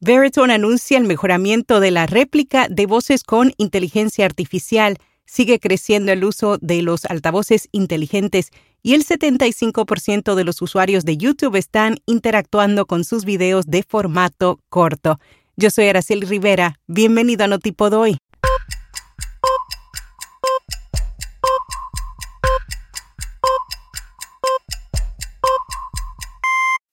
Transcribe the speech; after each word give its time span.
Veritone 0.00 0.54
anuncia 0.54 0.96
el 0.96 1.02
mejoramiento 1.04 1.80
de 1.80 1.90
la 1.90 2.06
réplica 2.06 2.68
de 2.70 2.86
voces 2.86 3.24
con 3.24 3.52
inteligencia 3.56 4.26
artificial. 4.26 4.98
Sigue 5.26 5.58
creciendo 5.58 6.12
el 6.12 6.22
uso 6.22 6.56
de 6.60 6.82
los 6.82 7.04
altavoces 7.04 7.68
inteligentes 7.72 8.50
y 8.80 8.94
el 8.94 9.04
75% 9.04 10.36
de 10.36 10.44
los 10.44 10.62
usuarios 10.62 11.04
de 11.04 11.16
YouTube 11.16 11.56
están 11.56 11.96
interactuando 12.06 12.86
con 12.86 13.02
sus 13.02 13.24
videos 13.24 13.66
de 13.66 13.82
formato 13.82 14.60
corto. 14.68 15.18
Yo 15.56 15.68
soy 15.68 15.88
Araceli 15.88 16.26
Rivera. 16.26 16.78
Bienvenido 16.86 17.44
a 17.44 17.48
Notipod 17.48 17.92
hoy. 17.94 18.18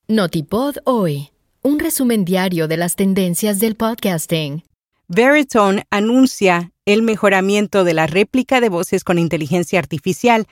Notipod 0.08 0.78
hoy 0.86 1.35
un 1.66 1.80
resumen 1.80 2.26
diario 2.26 2.68
de 2.68 2.78
las 2.78 2.96
tendencias 2.96 3.60
del 3.60 3.74
podcasting. 3.76 4.62
Veritone 5.08 5.84
anuncia 5.90 6.72
el 6.86 7.02
mejoramiento 7.02 7.84
de 7.84 7.96
la 7.96 8.06
réplica 8.06 8.62
de 8.62 8.70
voces 8.70 9.04
con 9.04 9.18
inteligencia 9.18 9.80
artificial. 9.80 10.46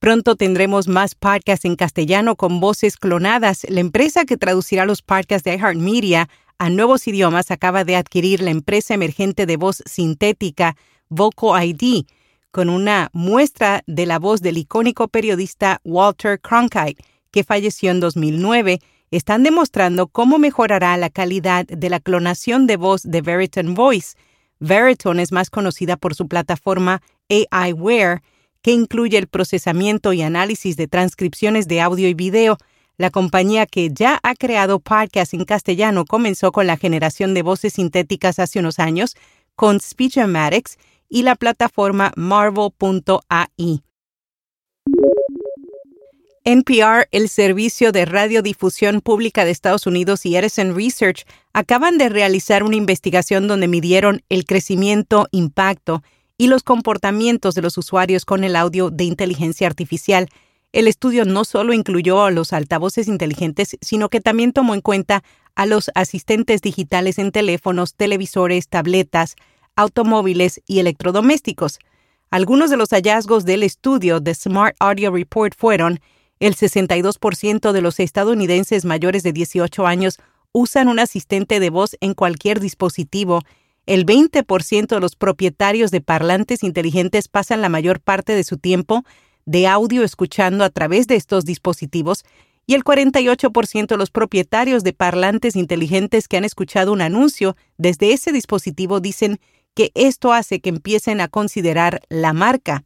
Pronto 0.00 0.34
tendremos 0.34 0.88
más 0.88 1.14
podcasts 1.14 1.64
en 1.66 1.76
castellano 1.76 2.34
con 2.34 2.58
voces 2.58 2.96
clonadas. 2.96 3.64
La 3.68 3.78
empresa 3.78 4.24
que 4.24 4.36
traducirá 4.36 4.86
los 4.86 5.02
podcasts 5.02 5.44
de 5.44 5.54
iHeartMedia 5.54 6.28
a 6.58 6.68
nuevos 6.68 7.06
idiomas 7.06 7.52
acaba 7.52 7.84
de 7.84 7.94
adquirir 7.94 8.42
la 8.42 8.50
empresa 8.50 8.94
emergente 8.94 9.46
de 9.46 9.56
voz 9.56 9.84
sintética 9.86 10.76
Vocal 11.08 11.62
ID, 11.62 12.06
con 12.50 12.70
una 12.70 13.10
muestra 13.12 13.84
de 13.86 14.04
la 14.06 14.18
voz 14.18 14.42
del 14.42 14.58
icónico 14.58 15.06
periodista 15.06 15.80
Walter 15.84 16.40
Cronkite, 16.40 17.04
que 17.30 17.44
falleció 17.44 17.92
en 17.92 18.00
2009 18.00 18.80
están 19.10 19.42
demostrando 19.42 20.08
cómo 20.08 20.38
mejorará 20.38 20.96
la 20.96 21.10
calidad 21.10 21.66
de 21.66 21.90
la 21.90 22.00
clonación 22.00 22.66
de 22.66 22.76
voz 22.76 23.02
de 23.02 23.22
Veritone 23.22 23.74
Voice. 23.74 24.16
Veritone 24.58 25.22
es 25.22 25.32
más 25.32 25.50
conocida 25.50 25.96
por 25.96 26.14
su 26.14 26.28
plataforma 26.28 27.02
AIWare, 27.28 28.22
que 28.62 28.72
incluye 28.72 29.18
el 29.18 29.28
procesamiento 29.28 30.12
y 30.12 30.22
análisis 30.22 30.76
de 30.76 30.88
transcripciones 30.88 31.68
de 31.68 31.80
audio 31.80 32.08
y 32.08 32.14
video. 32.14 32.58
La 32.98 33.10
compañía 33.10 33.66
que 33.66 33.90
ya 33.92 34.18
ha 34.22 34.34
creado 34.34 34.80
podcasts 34.80 35.34
en 35.34 35.44
castellano 35.44 36.04
comenzó 36.04 36.50
con 36.50 36.66
la 36.66 36.76
generación 36.76 37.34
de 37.34 37.42
voces 37.42 37.74
sintéticas 37.74 38.38
hace 38.38 38.58
unos 38.58 38.78
años 38.78 39.14
con 39.54 39.80
Speechomatics 39.80 40.78
y 41.08 41.22
la 41.22 41.36
plataforma 41.36 42.12
Marvel.ai. 42.16 43.82
NPR, 46.48 47.08
el 47.10 47.28
Servicio 47.28 47.90
de 47.90 48.04
Radiodifusión 48.04 49.00
Pública 49.00 49.44
de 49.44 49.50
Estados 49.50 49.84
Unidos 49.84 50.24
y 50.24 50.36
Edison 50.36 50.76
Research 50.76 51.26
acaban 51.52 51.98
de 51.98 52.08
realizar 52.08 52.62
una 52.62 52.76
investigación 52.76 53.48
donde 53.48 53.66
midieron 53.66 54.22
el 54.28 54.44
crecimiento, 54.44 55.26
impacto 55.32 56.04
y 56.38 56.46
los 56.46 56.62
comportamientos 56.62 57.56
de 57.56 57.62
los 57.62 57.76
usuarios 57.78 58.24
con 58.24 58.44
el 58.44 58.54
audio 58.54 58.90
de 58.90 59.02
inteligencia 59.02 59.66
artificial. 59.66 60.28
El 60.72 60.86
estudio 60.86 61.24
no 61.24 61.44
solo 61.44 61.72
incluyó 61.72 62.22
a 62.22 62.30
los 62.30 62.52
altavoces 62.52 63.08
inteligentes, 63.08 63.76
sino 63.80 64.08
que 64.08 64.20
también 64.20 64.52
tomó 64.52 64.74
en 64.74 64.82
cuenta 64.82 65.24
a 65.56 65.66
los 65.66 65.90
asistentes 65.96 66.60
digitales 66.60 67.18
en 67.18 67.32
teléfonos, 67.32 67.96
televisores, 67.96 68.68
tabletas, 68.68 69.34
automóviles 69.74 70.62
y 70.64 70.78
electrodomésticos. 70.78 71.80
Algunos 72.30 72.70
de 72.70 72.76
los 72.76 72.90
hallazgos 72.90 73.44
del 73.46 73.64
estudio 73.64 74.20
de 74.20 74.32
Smart 74.32 74.76
Audio 74.78 75.10
Report 75.10 75.52
fueron 75.56 75.98
el 76.40 76.54
62% 76.54 77.72
de 77.72 77.80
los 77.80 78.00
estadounidenses 78.00 78.84
mayores 78.84 79.22
de 79.22 79.32
18 79.32 79.86
años 79.86 80.18
usan 80.52 80.88
un 80.88 80.98
asistente 80.98 81.60
de 81.60 81.70
voz 81.70 81.96
en 82.00 82.14
cualquier 82.14 82.60
dispositivo. 82.60 83.42
El 83.86 84.04
20% 84.04 84.86
de 84.88 85.00
los 85.00 85.16
propietarios 85.16 85.90
de 85.90 86.00
parlantes 86.00 86.62
inteligentes 86.62 87.28
pasan 87.28 87.62
la 87.62 87.68
mayor 87.68 88.00
parte 88.00 88.34
de 88.34 88.44
su 88.44 88.58
tiempo 88.58 89.04
de 89.44 89.66
audio 89.66 90.02
escuchando 90.02 90.64
a 90.64 90.70
través 90.70 91.06
de 91.06 91.14
estos 91.14 91.44
dispositivos 91.44 92.24
y 92.66 92.74
el 92.74 92.82
48% 92.82 93.86
de 93.86 93.96
los 93.96 94.10
propietarios 94.10 94.82
de 94.82 94.92
parlantes 94.92 95.54
inteligentes 95.54 96.26
que 96.26 96.36
han 96.36 96.44
escuchado 96.44 96.92
un 96.92 97.00
anuncio 97.00 97.56
desde 97.78 98.12
ese 98.12 98.32
dispositivo 98.32 98.98
dicen 99.00 99.38
que 99.74 99.92
esto 99.94 100.32
hace 100.32 100.60
que 100.60 100.70
empiecen 100.70 101.20
a 101.20 101.28
considerar 101.28 102.00
la 102.08 102.32
marca. 102.32 102.82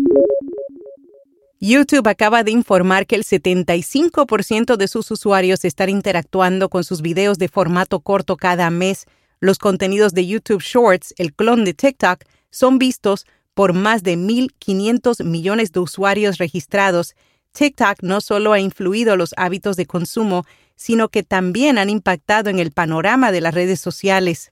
YouTube 1.62 2.08
acaba 2.08 2.42
de 2.42 2.52
informar 2.52 3.06
que 3.06 3.16
el 3.16 3.24
75% 3.24 4.76
de 4.78 4.88
sus 4.88 5.10
usuarios 5.10 5.66
están 5.66 5.90
interactuando 5.90 6.70
con 6.70 6.84
sus 6.84 7.02
videos 7.02 7.36
de 7.36 7.48
formato 7.48 8.00
corto 8.00 8.38
cada 8.38 8.70
mes. 8.70 9.04
Los 9.40 9.58
contenidos 9.58 10.14
de 10.14 10.26
YouTube 10.26 10.62
Shorts, 10.62 11.12
el 11.18 11.34
clon 11.34 11.66
de 11.66 11.74
TikTok, 11.74 12.24
son 12.50 12.78
vistos 12.78 13.26
por 13.52 13.74
más 13.74 14.02
de 14.02 14.16
1.500 14.16 15.22
millones 15.22 15.70
de 15.72 15.80
usuarios 15.80 16.38
registrados. 16.38 17.14
TikTok 17.52 18.02
no 18.02 18.22
solo 18.22 18.54
ha 18.54 18.60
influido 18.60 19.16
los 19.16 19.34
hábitos 19.36 19.76
de 19.76 19.84
consumo, 19.84 20.46
sino 20.76 21.10
que 21.10 21.22
también 21.22 21.76
han 21.76 21.90
impactado 21.90 22.48
en 22.48 22.58
el 22.58 22.72
panorama 22.72 23.32
de 23.32 23.42
las 23.42 23.52
redes 23.52 23.80
sociales. 23.80 24.50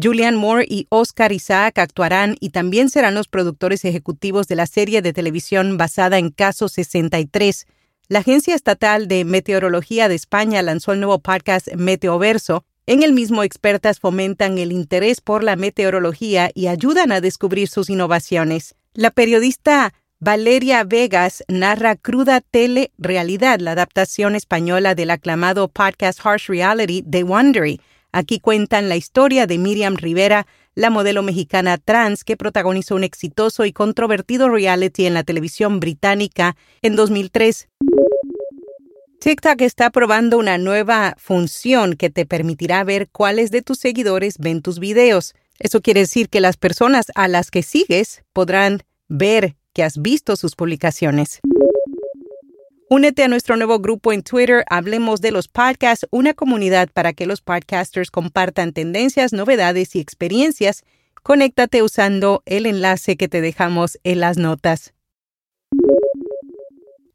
Julian 0.00 0.34
Moore 0.34 0.66
y 0.68 0.86
Oscar 0.88 1.30
Isaac 1.30 1.78
actuarán 1.78 2.36
y 2.40 2.50
también 2.50 2.90
serán 2.90 3.14
los 3.14 3.28
productores 3.28 3.84
ejecutivos 3.84 4.48
de 4.48 4.56
la 4.56 4.66
serie 4.66 5.02
de 5.02 5.12
televisión 5.12 5.76
basada 5.76 6.18
en 6.18 6.30
Caso 6.30 6.68
63. 6.68 7.66
La 8.08 8.18
Agencia 8.18 8.56
Estatal 8.56 9.06
de 9.06 9.24
Meteorología 9.24 10.08
de 10.08 10.16
España 10.16 10.62
lanzó 10.62 10.92
el 10.92 10.98
nuevo 10.98 11.20
podcast 11.20 11.72
Meteoverso. 11.74 12.64
En 12.86 13.04
el 13.04 13.12
mismo, 13.12 13.44
expertas 13.44 14.00
fomentan 14.00 14.58
el 14.58 14.72
interés 14.72 15.20
por 15.20 15.44
la 15.44 15.54
meteorología 15.54 16.50
y 16.54 16.66
ayudan 16.66 17.12
a 17.12 17.20
descubrir 17.20 17.68
sus 17.68 17.88
innovaciones. 17.88 18.74
La 18.94 19.12
periodista 19.12 19.94
Valeria 20.18 20.82
Vegas 20.82 21.44
narra 21.46 21.94
Cruda 21.94 22.40
Tele 22.40 22.90
Realidad, 22.98 23.60
la 23.60 23.72
adaptación 23.72 24.34
española 24.34 24.96
del 24.96 25.10
aclamado 25.10 25.68
podcast 25.68 26.18
Harsh 26.24 26.48
Reality 26.48 27.04
de 27.06 27.22
Wondery 27.22 27.80
Aquí 28.16 28.38
cuentan 28.38 28.88
la 28.88 28.94
historia 28.94 29.48
de 29.48 29.58
Miriam 29.58 29.96
Rivera, 29.96 30.46
la 30.76 30.88
modelo 30.88 31.24
mexicana 31.24 31.78
trans 31.78 32.22
que 32.22 32.36
protagonizó 32.36 32.94
un 32.94 33.02
exitoso 33.02 33.64
y 33.64 33.72
controvertido 33.72 34.48
reality 34.48 35.06
en 35.06 35.14
la 35.14 35.24
televisión 35.24 35.80
británica 35.80 36.54
en 36.80 36.94
2003. 36.94 37.66
TikTok 39.18 39.60
está 39.62 39.90
probando 39.90 40.38
una 40.38 40.58
nueva 40.58 41.16
función 41.18 41.94
que 41.94 42.08
te 42.08 42.24
permitirá 42.24 42.84
ver 42.84 43.08
cuáles 43.10 43.50
de 43.50 43.62
tus 43.62 43.78
seguidores 43.78 44.38
ven 44.38 44.62
tus 44.62 44.78
videos. 44.78 45.34
Eso 45.58 45.80
quiere 45.80 45.98
decir 46.02 46.28
que 46.28 46.40
las 46.40 46.56
personas 46.56 47.06
a 47.16 47.26
las 47.26 47.50
que 47.50 47.64
sigues 47.64 48.22
podrán 48.32 48.84
ver 49.08 49.56
que 49.72 49.82
has 49.82 50.00
visto 50.00 50.36
sus 50.36 50.54
publicaciones. 50.54 51.40
Únete 52.90 53.24
a 53.24 53.28
nuestro 53.28 53.56
nuevo 53.56 53.78
grupo 53.78 54.12
en 54.12 54.22
Twitter, 54.22 54.62
Hablemos 54.68 55.22
de 55.22 55.30
los 55.30 55.48
Podcasts, 55.48 56.06
una 56.10 56.34
comunidad 56.34 56.90
para 56.92 57.14
que 57.14 57.24
los 57.24 57.40
podcasters 57.40 58.10
compartan 58.10 58.74
tendencias, 58.74 59.32
novedades 59.32 59.96
y 59.96 60.00
experiencias. 60.00 60.84
Conéctate 61.22 61.82
usando 61.82 62.42
el 62.44 62.66
enlace 62.66 63.16
que 63.16 63.26
te 63.26 63.40
dejamos 63.40 63.98
en 64.04 64.20
las 64.20 64.36
notas. 64.36 64.92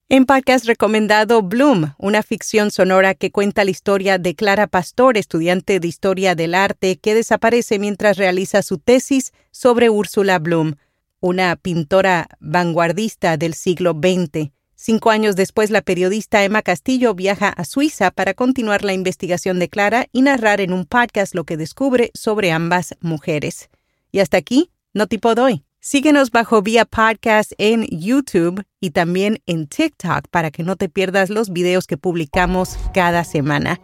En 0.09 0.25
podcast 0.25 0.65
recomendado 0.65 1.43
Bloom, 1.43 1.93
una 1.99 2.23
ficción 2.23 2.71
sonora 2.71 3.13
que 3.13 3.31
cuenta 3.31 3.63
la 3.63 3.69
historia 3.69 4.17
de 4.17 4.33
Clara 4.33 4.65
Pastor, 4.65 5.17
estudiante 5.17 5.79
de 5.79 5.87
Historia 5.87 6.33
del 6.33 6.55
Arte, 6.55 6.97
que 6.97 7.13
desaparece 7.13 7.77
mientras 7.77 8.17
realiza 8.17 8.63
su 8.63 8.79
tesis 8.79 9.33
sobre 9.51 9.91
Úrsula 9.91 10.39
Bloom, 10.39 10.77
una 11.19 11.55
pintora 11.57 12.27
vanguardista 12.39 13.37
del 13.37 13.53
siglo 13.53 13.91
XX. 13.91 14.49
Cinco 14.81 15.09
años 15.09 15.35
después, 15.35 15.71
la 15.71 15.81
periodista 15.81 16.41
Emma 16.41 16.61
Castillo 16.61 17.13
viaja 17.13 17.49
a 17.49 17.65
Suiza 17.65 18.11
para 18.11 18.33
continuar 18.33 18.85
la 18.85 18.93
investigación 18.93 19.59
de 19.59 19.67
Clara 19.67 20.07
y 20.13 20.21
narrar 20.21 20.61
en 20.61 20.71
un 20.71 20.85
podcast 20.85 21.35
lo 21.35 21.43
que 21.43 21.57
descubre 21.57 22.11
sobre 22.13 22.53
ambas 22.53 22.95
mujeres. 23.01 23.69
Y 24.13 24.19
hasta 24.19 24.37
aquí, 24.37 24.71
no 24.93 25.07
tipo 25.07 25.35
doy. 25.35 25.65
Síguenos 25.81 26.31
bajo 26.31 26.61
vía 26.61 26.85
podcast 26.85 27.51
en 27.57 27.87
YouTube 27.91 28.63
y 28.79 28.91
también 28.91 29.41
en 29.47 29.67
TikTok 29.67 30.29
para 30.31 30.49
que 30.49 30.63
no 30.63 30.77
te 30.77 30.87
pierdas 30.87 31.29
los 31.29 31.49
videos 31.49 31.85
que 31.85 31.97
publicamos 31.97 32.77
cada 32.93 33.25
semana. 33.25 33.81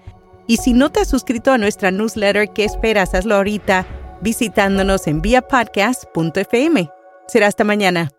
Y 0.47 0.57
si 0.57 0.71
no 0.71 0.93
te 0.93 1.01
has 1.01 1.09
suscrito 1.09 1.51
a 1.51 1.57
nuestra 1.57 1.91
newsletter, 1.91 2.53
¿qué 2.53 2.63
esperas? 2.63 3.13
Hazlo 3.13 3.35
ahorita 3.35 3.85
visitándonos 4.21 5.07
en 5.07 5.21
viapodcast.fm. 5.21 6.89
Será 7.27 7.47
hasta 7.47 7.65
mañana. 7.65 8.11